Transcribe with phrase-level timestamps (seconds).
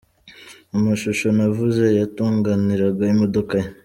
[0.71, 3.67] Mu mashusho navuze yatonganiraga imodoka ye.